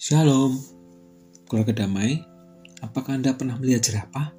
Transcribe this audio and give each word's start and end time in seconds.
Shalom, 0.00 0.56
keluarga 1.44 1.84
damai. 1.84 2.24
Apakah 2.80 3.20
Anda 3.20 3.36
pernah 3.36 3.60
melihat 3.60 3.84
jerapah? 3.84 4.32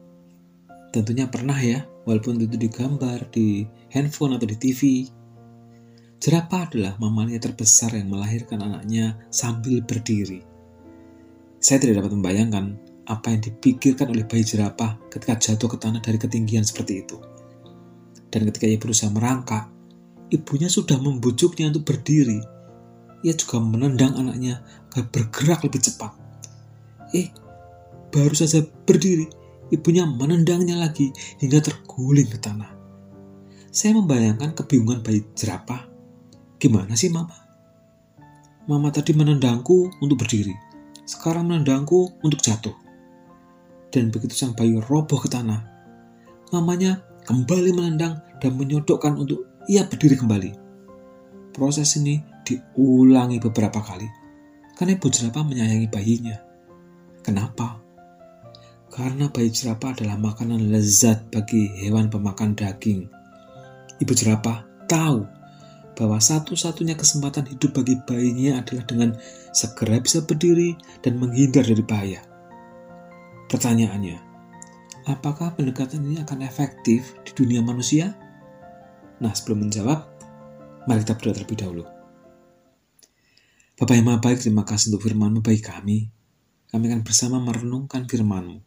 Tentunya 0.89 1.29
pernah 1.29 1.53
ya, 1.53 1.85
walaupun 2.09 2.41
itu 2.41 2.57
digambar 2.57 3.29
di 3.29 3.69
handphone 3.93 4.41
atau 4.41 4.49
di 4.49 4.57
TV. 4.57 5.05
Jerapah 6.17 6.65
adalah 6.65 6.97
mamalia 6.97 7.37
terbesar 7.37 7.93
yang 7.93 8.09
melahirkan 8.09 8.57
anaknya 8.57 9.21
sambil 9.29 9.85
berdiri. 9.85 10.41
Saya 11.61 11.77
tidak 11.77 12.01
dapat 12.01 12.17
membayangkan 12.17 12.65
apa 13.05 13.29
yang 13.29 13.45
dipikirkan 13.45 14.09
oleh 14.09 14.25
bayi 14.25 14.41
jerapah 14.41 14.97
ketika 15.13 15.37
jatuh 15.37 15.69
ke 15.69 15.77
tanah 15.77 16.01
dari 16.01 16.17
ketinggian 16.17 16.65
seperti 16.65 17.05
itu. 17.05 17.21
Dan 18.33 18.49
ketika 18.49 18.65
ia 18.65 18.81
berusaha 18.81 19.13
merangkak, 19.13 19.69
ibunya 20.33 20.73
sudah 20.73 20.97
membujuknya 20.97 21.69
untuk 21.69 21.85
berdiri 21.85 22.60
ia 23.21 23.33
juga 23.37 23.61
menendang 23.61 24.17
anaknya 24.17 24.61
agar 24.91 25.05
bergerak 25.09 25.61
lebih 25.65 25.81
cepat. 25.81 26.11
Eh, 27.13 27.29
baru 28.09 28.33
saja 28.33 28.65
berdiri, 28.65 29.29
ibunya 29.71 30.03
menendangnya 30.03 30.77
lagi 30.77 31.13
hingga 31.39 31.63
terguling 31.63 32.27
ke 32.27 32.37
tanah. 32.41 32.71
Saya 33.71 33.95
membayangkan 33.95 34.51
kebingungan 34.51 34.99
bayi 34.99 35.23
jerapah. 35.31 35.87
Gimana 36.59 36.93
sih 36.93 37.07
mama? 37.07 37.33
Mama 38.69 38.93
tadi 38.93 39.15
menendangku 39.17 39.89
untuk 40.03 40.21
berdiri, 40.21 40.53
sekarang 41.07 41.49
menendangku 41.49 42.21
untuk 42.21 42.37
jatuh. 42.43 42.75
Dan 43.89 44.13
begitu 44.13 44.37
sang 44.37 44.53
bayi 44.53 44.77
roboh 44.77 45.17
ke 45.17 45.27
tanah, 45.27 45.65
mamanya 46.53 47.01
kembali 47.25 47.73
menendang 47.73 48.21
dan 48.39 48.55
menyodokkan 48.55 49.17
untuk 49.17 49.49
ia 49.67 49.83
berdiri 49.87 50.15
kembali. 50.15 50.51
Proses 51.51 51.97
ini 51.99 52.30
diulangi 52.45 53.37
beberapa 53.37 53.79
kali 53.81 54.21
karena 54.81 54.97
ibu 54.97 55.07
jerapah 55.13 55.45
menyayangi 55.45 55.87
bayinya. 55.93 56.37
Kenapa? 57.21 57.77
Karena 58.89 59.29
bayi 59.29 59.53
jerapah 59.53 59.93
adalah 59.93 60.17
makanan 60.17 60.73
lezat 60.73 61.29
bagi 61.29 61.69
hewan 61.85 62.09
pemakan 62.09 62.57
daging. 62.57 63.05
Ibu 64.01 64.13
jerapah 64.17 64.65
tahu 64.89 65.21
bahwa 65.93 66.17
satu-satunya 66.17 66.97
kesempatan 66.97 67.45
hidup 67.45 67.77
bagi 67.77 67.93
bayinya 68.03 68.57
adalah 68.65 68.83
dengan 68.89 69.09
segera 69.53 70.01
bisa 70.01 70.25
berdiri 70.25 70.73
dan 71.05 71.21
menghindar 71.21 71.61
dari 71.61 71.85
bahaya. 71.85 72.25
Pertanyaannya, 73.53 74.17
apakah 75.05 75.53
pendekatan 75.53 76.01
ini 76.09 76.25
akan 76.25 76.41
efektif 76.41 77.13
di 77.21 77.31
dunia 77.37 77.61
manusia? 77.61 78.17
Nah, 79.21 79.29
sebelum 79.29 79.69
menjawab, 79.69 80.09
mari 80.89 81.05
kita 81.05 81.13
berdoa 81.21 81.37
terlebih 81.37 81.59
dahulu. 81.61 81.85
Bapak 83.81 83.97
yang 83.97 84.21
Baik, 84.21 84.45
terima 84.45 84.61
kasih 84.61 84.93
untuk 84.93 85.09
firman-Mu 85.09 85.41
bagi 85.41 85.57
kami. 85.57 86.05
Kami 86.69 86.83
akan 86.85 87.01
bersama 87.01 87.41
merenungkan 87.41 88.05
firman-Mu. 88.05 88.61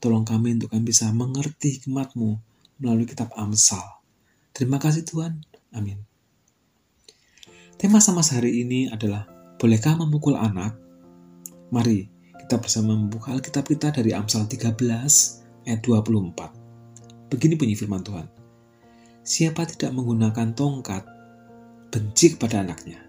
Tolong 0.00 0.24
kami 0.24 0.56
untuk 0.56 0.72
kami 0.72 0.88
bisa 0.88 1.12
mengerti 1.12 1.76
hikmat-Mu 1.76 2.40
melalui 2.80 3.04
kitab 3.04 3.36
Amsal. 3.36 3.84
Terima 4.56 4.80
kasih 4.80 5.04
Tuhan. 5.04 5.44
Amin. 5.76 6.00
Tema 7.76 8.00
sama 8.00 8.24
hari 8.24 8.64
ini 8.64 8.88
adalah 8.88 9.28
Bolehkah 9.60 9.92
memukul 9.92 10.32
anak? 10.40 10.72
Mari 11.68 12.08
kita 12.40 12.56
bersama 12.56 12.96
membuka 12.96 13.36
Alkitab 13.36 13.68
kita 13.68 13.92
dari 13.92 14.16
Amsal 14.16 14.48
13 14.48 14.72
ayat 15.68 15.80
24. 15.84 17.28
Begini 17.28 17.60
bunyi 17.60 17.76
firman 17.76 18.00
Tuhan. 18.00 18.24
Siapa 19.20 19.68
tidak 19.68 19.92
menggunakan 19.92 20.56
tongkat, 20.56 21.04
benci 21.92 22.32
kepada 22.40 22.64
anaknya 22.64 23.05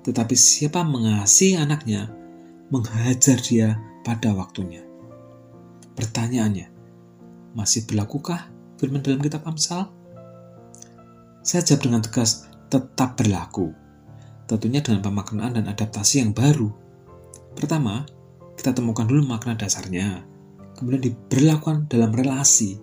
tetapi 0.00 0.32
siapa 0.32 0.80
mengasihi 0.80 1.60
anaknya, 1.60 2.08
menghajar 2.72 3.36
dia 3.44 3.76
pada 4.00 4.32
waktunya. 4.32 4.80
Pertanyaannya, 5.92 6.72
masih 7.52 7.84
berlakukah 7.84 8.48
firman 8.80 9.04
dalam 9.04 9.20
kitab 9.20 9.44
Amsal? 9.44 9.92
Saya 11.44 11.60
jawab 11.66 11.82
dengan 11.84 12.00
tegas, 12.00 12.48
tetap 12.72 13.20
berlaku. 13.20 13.76
Tentunya 14.48 14.80
dengan 14.80 15.04
pemaknaan 15.04 15.60
dan 15.60 15.66
adaptasi 15.68 16.24
yang 16.24 16.32
baru. 16.32 16.72
Pertama, 17.52 18.08
kita 18.56 18.72
temukan 18.72 19.04
dulu 19.04 19.28
makna 19.28 19.56
dasarnya, 19.56 20.24
kemudian 20.80 21.12
diberlakukan 21.12 21.92
dalam 21.92 22.12
relasi. 22.12 22.80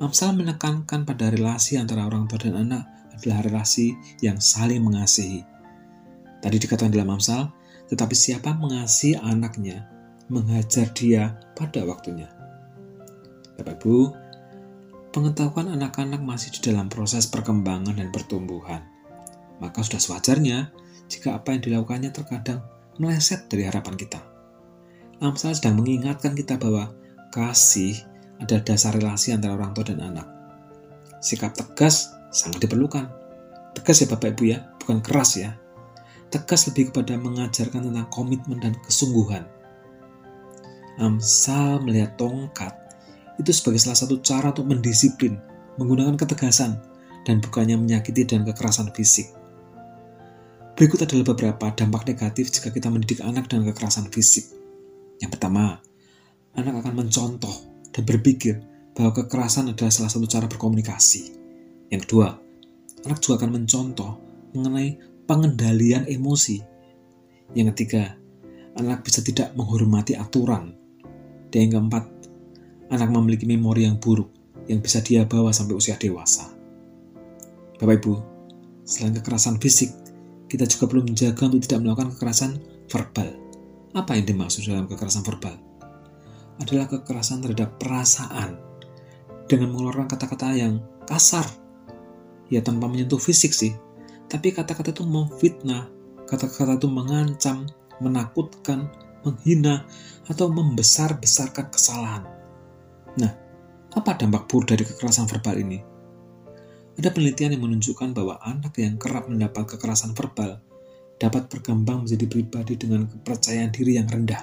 Amsal 0.00 0.36
menekankan 0.36 1.08
pada 1.08 1.32
relasi 1.32 1.80
antara 1.80 2.04
orang 2.04 2.28
tua 2.28 2.40
dan 2.40 2.56
anak 2.56 2.84
adalah 3.16 3.40
relasi 3.40 3.96
yang 4.20 4.36
saling 4.36 4.84
mengasihi 4.84 5.55
Tadi 6.46 6.62
dikatakan 6.62 6.94
dalam 6.94 7.10
Amsal, 7.10 7.50
tetapi 7.90 8.14
siapa 8.14 8.54
mengasihi 8.54 9.18
anaknya, 9.18 9.82
menghajar 10.30 10.94
dia 10.94 11.34
pada 11.58 11.82
waktunya. 11.82 12.30
Bapak 13.58 13.82
Ibu, 13.82 14.14
pengetahuan 15.10 15.74
anak-anak 15.74 16.22
masih 16.22 16.54
di 16.54 16.70
dalam 16.70 16.86
proses 16.86 17.26
perkembangan 17.26 17.98
dan 17.98 18.14
pertumbuhan. 18.14 18.78
Maka 19.58 19.82
sudah 19.82 19.98
sewajarnya 19.98 20.70
jika 21.10 21.34
apa 21.34 21.50
yang 21.50 21.66
dilakukannya 21.66 22.14
terkadang 22.14 22.62
meleset 23.02 23.50
dari 23.50 23.66
harapan 23.66 23.98
kita. 23.98 24.22
Amsal 25.18 25.50
sedang 25.50 25.82
mengingatkan 25.82 26.38
kita 26.38 26.62
bahwa 26.62 26.94
kasih 27.34 27.98
adalah 28.38 28.62
dasar 28.62 28.94
relasi 28.94 29.34
antara 29.34 29.58
orang 29.58 29.74
tua 29.74 29.90
dan 29.90 29.98
anak. 29.98 30.30
Sikap 31.18 31.58
tegas 31.58 32.14
sangat 32.30 32.70
diperlukan. 32.70 33.10
Tegas 33.74 33.98
ya 33.98 34.06
Bapak 34.06 34.38
Ibu 34.38 34.42
ya, 34.46 34.62
bukan 34.78 35.02
keras 35.02 35.42
ya 35.42 35.65
tegas 36.30 36.66
lebih 36.70 36.90
kepada 36.90 37.14
mengajarkan 37.18 37.90
tentang 37.90 38.08
komitmen 38.10 38.58
dan 38.58 38.74
kesungguhan. 38.82 39.46
Amsal 40.96 41.84
melihat 41.84 42.16
tongkat 42.16 42.72
itu 43.36 43.52
sebagai 43.52 43.80
salah 43.80 43.98
satu 44.00 44.16
cara 44.24 44.48
untuk 44.50 44.64
mendisiplin, 44.64 45.36
menggunakan 45.76 46.16
ketegasan, 46.16 46.80
dan 47.28 47.42
bukannya 47.44 47.76
menyakiti 47.76 48.24
dan 48.24 48.48
kekerasan 48.48 48.88
fisik. 48.96 49.28
Berikut 50.76 51.04
adalah 51.04 51.32
beberapa 51.32 51.72
dampak 51.72 52.08
negatif 52.08 52.52
jika 52.52 52.68
kita 52.68 52.88
mendidik 52.92 53.24
anak 53.24 53.48
dengan 53.48 53.72
kekerasan 53.72 54.08
fisik. 54.12 54.44
Yang 55.20 55.36
pertama, 55.36 55.80
anak 56.56 56.84
akan 56.84 57.04
mencontoh 57.04 57.52
dan 57.92 58.04
berpikir 58.04 58.60
bahwa 58.92 59.12
kekerasan 59.12 59.72
adalah 59.72 59.92
salah 59.92 60.12
satu 60.12 60.28
cara 60.28 60.48
berkomunikasi. 60.48 61.32
Yang 61.92 62.08
kedua, 62.08 62.28
anak 63.04 63.18
juga 63.24 63.44
akan 63.44 63.50
mencontoh 63.60 64.10
mengenai 64.52 65.15
pengendalian 65.26 66.06
emosi. 66.06 66.62
Yang 67.52 67.74
ketiga, 67.74 68.14
anak 68.78 69.02
bisa 69.02 69.20
tidak 69.22 69.52
menghormati 69.58 70.14
aturan. 70.14 70.74
Dan 71.50 71.58
yang 71.66 71.72
keempat, 71.78 72.04
anak 72.90 73.08
memiliki 73.10 73.46
memori 73.46 73.86
yang 73.86 73.98
buruk 73.98 74.30
yang 74.66 74.82
bisa 74.82 74.98
dia 75.02 75.26
bawa 75.26 75.54
sampai 75.54 75.78
usia 75.78 75.94
dewasa. 75.94 76.50
Bapak 77.78 78.02
Ibu, 78.02 78.14
selain 78.82 79.14
kekerasan 79.14 79.62
fisik, 79.62 79.94
kita 80.50 80.66
juga 80.66 80.90
perlu 80.90 81.06
menjaga 81.06 81.42
untuk 81.46 81.62
tidak 81.66 81.86
melakukan 81.86 82.10
kekerasan 82.14 82.52
verbal. 82.90 83.30
Apa 83.94 84.18
yang 84.18 84.26
dimaksud 84.26 84.66
dalam 84.66 84.90
kekerasan 84.90 85.22
verbal? 85.22 85.54
Adalah 86.62 86.86
kekerasan 86.88 87.44
terhadap 87.44 87.78
perasaan 87.78 88.58
dengan 89.46 89.70
mengeluarkan 89.70 90.10
kata-kata 90.10 90.56
yang 90.56 90.82
kasar. 91.06 91.46
Ya 92.46 92.62
tanpa 92.62 92.86
menyentuh 92.86 93.18
fisik 93.18 93.50
sih, 93.50 93.74
tapi 94.26 94.50
kata-kata 94.50 94.90
itu 94.90 95.06
memfitnah, 95.06 95.86
kata-kata 96.26 96.78
itu 96.78 96.90
mengancam, 96.90 97.66
menakutkan, 98.02 98.90
menghina, 99.22 99.86
atau 100.26 100.50
membesar-besarkan 100.50 101.66
kesalahan. 101.70 102.22
Nah, 103.16 103.32
apa 103.94 104.10
dampak 104.18 104.50
buruk 104.50 104.74
dari 104.74 104.82
kekerasan 104.82 105.30
verbal 105.30 105.56
ini? 105.62 105.78
Ada 106.96 107.12
penelitian 107.12 107.56
yang 107.56 107.64
menunjukkan 107.68 108.16
bahwa 108.16 108.40
anak 108.40 108.72
yang 108.80 108.96
kerap 108.96 109.28
mendapat 109.28 109.76
kekerasan 109.76 110.16
verbal 110.16 110.64
dapat 111.16 111.48
berkembang 111.48 112.04
menjadi 112.04 112.24
pribadi 112.28 112.76
dengan 112.76 113.08
kepercayaan 113.08 113.72
diri 113.72 114.00
yang 114.00 114.08
rendah. 114.08 114.42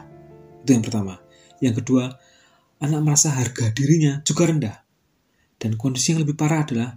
Itu 0.61 0.69
yang 0.73 0.85
pertama. 0.85 1.17
Yang 1.61 1.81
kedua, 1.81 2.13
anak 2.81 3.01
merasa 3.01 3.33
harga 3.33 3.73
dirinya 3.73 4.21
juga 4.25 4.49
rendah. 4.49 4.77
Dan 5.57 5.77
kondisi 5.77 6.13
yang 6.13 6.25
lebih 6.25 6.37
parah 6.37 6.65
adalah 6.65 6.89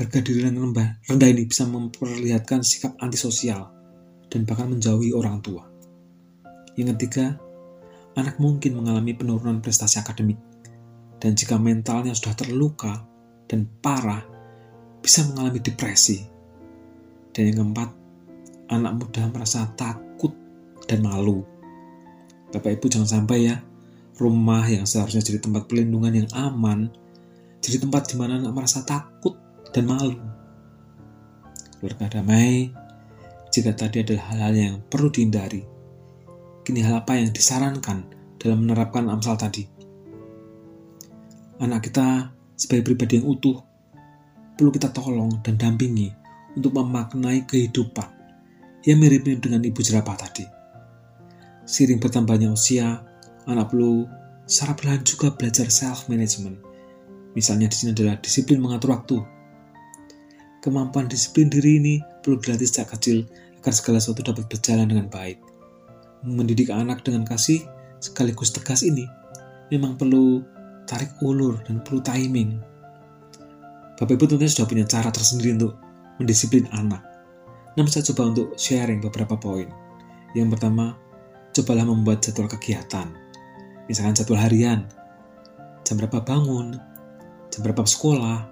Harga 0.00 0.24
diri 0.24 0.48
yang 0.48 0.56
rendah, 0.56 0.96
rendah 1.12 1.28
ini 1.28 1.44
bisa 1.44 1.68
memperlihatkan 1.68 2.64
sikap 2.64 2.96
antisosial 3.04 3.68
dan 4.32 4.48
bahkan 4.48 4.72
menjauhi 4.72 5.12
orang 5.12 5.44
tua. 5.44 5.68
Yang 6.72 6.96
ketiga, 6.96 7.36
anak 8.16 8.40
mungkin 8.40 8.80
mengalami 8.80 9.12
penurunan 9.12 9.60
prestasi 9.60 10.00
akademik 10.00 10.40
dan 11.20 11.36
jika 11.36 11.60
mentalnya 11.60 12.16
sudah 12.16 12.32
terluka 12.32 13.04
dan 13.44 13.68
parah, 13.84 14.24
bisa 15.04 15.20
mengalami 15.28 15.60
depresi. 15.60 16.24
Dan 17.36 17.52
yang 17.52 17.56
keempat, 17.60 17.92
anak 18.72 19.04
muda 19.04 19.28
merasa 19.28 19.68
takut 19.76 20.32
dan 20.88 21.04
malu. 21.04 21.44
Bapak 22.48 22.80
Ibu 22.80 22.88
jangan 22.88 23.20
sampai 23.20 23.52
ya, 23.52 23.60
rumah 24.16 24.64
yang 24.64 24.88
seharusnya 24.88 25.20
jadi 25.20 25.44
tempat 25.44 25.68
pelindungan 25.68 26.24
yang 26.24 26.28
aman, 26.32 26.88
jadi 27.60 27.84
tempat 27.84 28.08
di 28.08 28.16
mana 28.16 28.40
anak 28.40 28.56
merasa 28.56 28.80
takut 28.80 29.49
dan 29.70 29.84
malu. 29.86 30.18
Keluarga 31.78 32.20
damai, 32.20 32.70
jika 33.50 33.72
tadi 33.72 34.04
adalah 34.04 34.24
hal-hal 34.30 34.54
yang 34.54 34.74
perlu 34.84 35.08
dihindari, 35.08 35.64
Kini 36.60 36.84
hal 36.84 37.00
apa 37.00 37.16
yang 37.16 37.32
disarankan 37.32 38.04
dalam 38.36 38.62
menerapkan 38.62 39.08
Amsal 39.08 39.34
tadi? 39.40 39.64
Anak 41.60 41.88
kita 41.88 42.30
sebagai 42.54 42.92
pribadi 42.92 43.18
yang 43.20 43.26
utuh 43.26 43.58
perlu 44.54 44.70
kita 44.70 44.92
tolong 44.92 45.40
dan 45.40 45.56
dampingi 45.56 46.12
untuk 46.52 46.76
memaknai 46.76 47.48
kehidupan 47.48 48.06
yang 48.84 49.00
mirip-mirip 49.00 49.40
dengan 49.40 49.64
ibu 49.64 49.80
jerapah 49.80 50.14
tadi. 50.20 50.44
Seiring 51.64 51.98
bertambahnya 51.98 52.52
usia, 52.52 53.00
anak 53.48 53.72
perlu 53.72 54.04
secara 54.44 54.76
perlahan 54.76 55.02
juga 55.02 55.32
belajar 55.32 55.68
self-management. 55.72 56.60
Misalnya 57.32 57.72
di 57.72 57.76
sini 57.76 57.90
adalah 57.96 58.20
disiplin 58.20 58.60
mengatur 58.60 58.92
waktu. 58.92 59.16
Kemampuan 60.60 61.08
disiplin 61.08 61.48
diri 61.48 61.80
ini 61.80 61.94
perlu 62.20 62.36
dilatih 62.36 62.68
sejak 62.68 62.92
kecil 62.92 63.24
agar 63.60 63.72
segala 63.72 63.96
sesuatu 63.96 64.20
dapat 64.20 64.44
berjalan 64.48 64.92
dengan 64.92 65.08
baik. 65.08 65.40
Mendidik 66.20 66.68
anak 66.68 67.00
dengan 67.00 67.24
kasih 67.24 67.64
sekaligus 67.96 68.52
tegas 68.52 68.84
ini 68.84 69.08
memang 69.72 69.96
perlu 69.96 70.44
tarik 70.84 71.16
ulur 71.24 71.62
dan 71.64 71.80
perlu 71.80 72.04
timing. 72.04 72.60
Bapak 73.96 74.16
Ibu 74.16 74.36
tentunya 74.36 74.52
sudah 74.52 74.68
punya 74.68 74.84
cara 74.84 75.08
tersendiri 75.08 75.56
untuk 75.56 75.76
mendisiplin 76.20 76.68
anak. 76.76 77.00
Namun 77.78 77.88
saya 77.88 78.04
coba 78.12 78.34
untuk 78.34 78.52
sharing 78.58 79.00
beberapa 79.00 79.38
poin. 79.40 79.68
Yang 80.36 80.56
pertama, 80.56 80.98
cobalah 81.56 81.84
membuat 81.86 82.20
jadwal 82.20 82.50
kegiatan. 82.50 83.08
Misalkan 83.86 84.16
jadwal 84.16 84.40
harian, 84.40 84.88
jam 85.86 85.94
berapa 85.96 86.20
bangun, 86.20 86.76
jam 87.48 87.60
berapa 87.62 87.86
sekolah, 87.86 88.44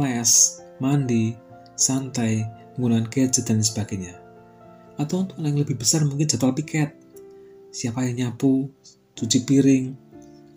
les, 0.00 0.61
mandi, 0.82 1.38
santai, 1.78 2.42
menggunakan 2.74 3.06
gadget, 3.06 3.46
dan 3.46 3.62
sebagainya. 3.62 4.18
Atau 4.98 5.22
untuk 5.22 5.38
yang 5.38 5.54
lebih 5.54 5.78
besar 5.78 6.02
mungkin 6.02 6.26
jadwal 6.26 6.52
piket. 6.58 6.98
Siapa 7.70 8.04
yang 8.04 8.34
nyapu, 8.34 8.68
cuci 9.14 9.46
piring, 9.46 9.94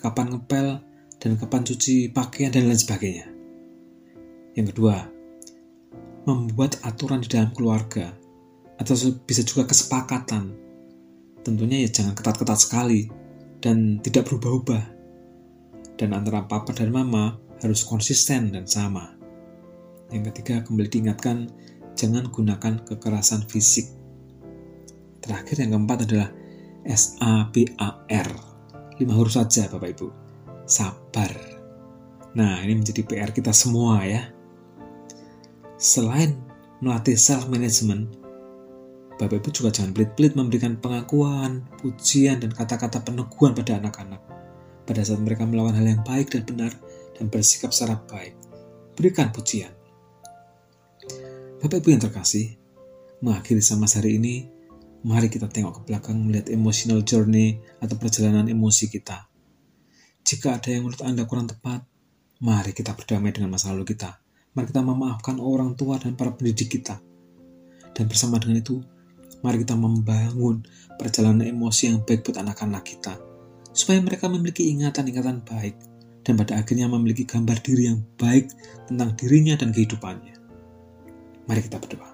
kapan 0.02 0.34
ngepel, 0.34 0.68
dan 1.22 1.32
kapan 1.38 1.62
cuci 1.64 2.10
pakaian, 2.10 2.50
dan 2.50 2.66
lain 2.66 2.82
sebagainya. 2.82 3.30
Yang 4.58 4.76
kedua, 4.76 4.98
membuat 6.26 6.82
aturan 6.82 7.22
di 7.22 7.30
dalam 7.30 7.54
keluarga 7.54 8.12
atau 8.76 8.94
bisa 9.24 9.46
juga 9.46 9.72
kesepakatan. 9.72 10.52
Tentunya 11.46 11.86
ya 11.86 11.90
jangan 11.94 12.18
ketat-ketat 12.18 12.60
sekali 12.60 13.08
dan 13.64 14.02
tidak 14.04 14.28
berubah-ubah. 14.28 14.84
Dan 15.96 16.12
antara 16.12 16.44
papa 16.44 16.76
dan 16.76 16.92
mama 16.92 17.40
harus 17.64 17.88
konsisten 17.88 18.52
dan 18.52 18.68
sama. 18.68 19.15
Yang 20.14 20.24
ketiga, 20.32 20.62
kembali 20.62 20.90
diingatkan, 20.90 21.50
jangan 21.98 22.30
gunakan 22.30 22.84
kekerasan 22.86 23.48
fisik. 23.50 23.90
Terakhir 25.24 25.66
yang 25.66 25.74
keempat 25.74 26.06
adalah 26.06 26.30
S-A-B-A-R. 26.86 28.30
Lima 29.02 29.14
huruf 29.18 29.34
saja 29.34 29.66
Bapak 29.66 29.90
Ibu. 29.98 30.08
Sabar. 30.70 31.34
Nah, 32.38 32.62
ini 32.62 32.78
menjadi 32.78 33.02
PR 33.02 33.34
kita 33.34 33.50
semua 33.50 34.06
ya. 34.06 34.30
Selain 35.82 36.38
melatih 36.84 37.18
self-management, 37.18 38.26
Bapak 39.16 39.42
Ibu 39.42 39.50
juga 39.50 39.70
jangan 39.72 39.96
pelit-pelit 39.96 40.36
memberikan 40.36 40.76
pengakuan, 40.78 41.64
pujian, 41.80 42.44
dan 42.44 42.52
kata-kata 42.52 43.00
peneguhan 43.02 43.56
pada 43.56 43.80
anak-anak. 43.80 44.22
Pada 44.86 45.02
saat 45.02 45.24
mereka 45.24 45.48
melakukan 45.48 45.82
hal 45.82 45.88
yang 45.88 46.04
baik 46.06 46.30
dan 46.30 46.44
benar 46.46 46.72
dan 47.18 47.32
bersikap 47.32 47.72
secara 47.72 47.98
baik, 48.12 48.36
berikan 48.94 49.32
pujian. 49.32 49.72
Bapak 51.62 51.82
Ibu 51.82 51.88
yang 51.92 52.04
terkasih, 52.04 52.56
mengakhiri 53.26 53.64
sama 53.64 53.90
hari 53.90 54.22
ini, 54.22 54.46
mari 55.06 55.32
kita 55.32 55.50
tengok 55.50 55.82
ke 55.82 55.82
belakang 55.90 56.22
melihat 56.22 56.52
emotional 56.54 57.02
journey 57.02 57.62
atau 57.82 57.96
perjalanan 57.98 58.46
emosi 58.46 58.92
kita. 58.92 59.28
Jika 60.26 60.58
ada 60.58 60.70
yang 60.74 60.86
menurut 60.86 61.02
Anda 61.06 61.26
kurang 61.30 61.50
tepat, 61.50 61.86
mari 62.42 62.74
kita 62.74 62.94
berdamai 62.98 63.34
dengan 63.34 63.54
masa 63.54 63.74
lalu 63.74 63.94
kita 63.94 64.26
Mari 64.56 64.72
kita 64.72 64.88
memaafkan 64.88 65.36
orang 65.44 65.76
tua 65.76 66.00
dan 66.00 66.16
para 66.16 66.32
pendidik 66.32 66.80
kita. 66.80 66.96
Dan 67.92 68.08
bersama 68.08 68.40
dengan 68.40 68.64
itu, 68.64 68.80
mari 69.44 69.60
kita 69.60 69.76
membangun 69.76 70.64
perjalanan 70.96 71.44
emosi 71.44 71.92
yang 71.92 72.08
baik 72.08 72.24
buat 72.24 72.40
anak-anak 72.40 72.88
kita. 72.88 73.20
Supaya 73.76 74.00
mereka 74.00 74.32
memiliki 74.32 74.72
ingatan-ingatan 74.72 75.44
baik 75.44 75.76
dan 76.24 76.40
pada 76.40 76.56
akhirnya 76.56 76.88
memiliki 76.88 77.28
gambar 77.28 77.60
diri 77.60 77.92
yang 77.92 78.00
baik 78.16 78.48
tentang 78.88 79.12
dirinya 79.20 79.60
dan 79.60 79.76
kehidupannya. 79.76 80.45
Mari 81.46 81.62
kita 81.66 81.78
berdoa. 81.78 82.12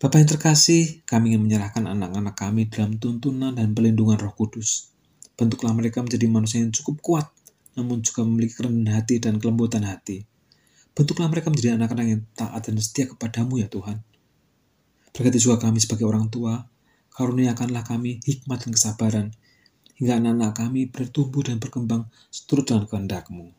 Bapak 0.00 0.18
yang 0.20 0.30
terkasih, 0.36 1.04
kami 1.08 1.32
ingin 1.32 1.48
menyerahkan 1.48 1.88
anak-anak 1.88 2.36
kami 2.36 2.68
dalam 2.68 3.00
tuntunan 3.00 3.56
dan 3.56 3.72
pelindungan 3.72 4.20
roh 4.20 4.34
kudus. 4.36 4.92
Bentuklah 5.34 5.72
mereka 5.72 6.04
menjadi 6.04 6.28
manusia 6.28 6.60
yang 6.60 6.70
cukup 6.70 7.00
kuat, 7.00 7.26
namun 7.74 8.04
juga 8.04 8.22
memiliki 8.22 8.60
kerendahan 8.60 9.00
hati 9.00 9.16
dan 9.18 9.40
kelembutan 9.40 9.82
hati 9.88 10.28
Bentuklah 10.94 11.26
mereka 11.26 11.50
menjadi 11.50 11.74
anak-anak 11.74 12.06
yang 12.06 12.22
taat 12.38 12.70
dan 12.70 12.78
setia 12.78 13.10
kepadamu 13.10 13.58
ya 13.58 13.66
Tuhan. 13.66 13.98
Berkati 15.10 15.42
juga 15.42 15.58
kami 15.58 15.82
sebagai 15.82 16.06
orang 16.06 16.30
tua, 16.30 16.70
karuniakanlah 17.10 17.82
kami 17.82 18.22
hikmat 18.22 18.62
dan 18.62 18.70
kesabaran, 18.70 19.26
hingga 19.98 20.22
anak-anak 20.22 20.54
kami 20.54 20.86
bertumbuh 20.86 21.42
dan 21.42 21.58
berkembang 21.58 22.06
seturut 22.30 22.70
dengan 22.70 22.86
kehendak-Mu. 22.86 23.50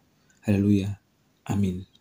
Haleluya. 0.47 0.95
Amin. 1.51 1.94